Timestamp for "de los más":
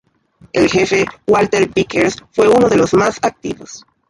2.67-3.19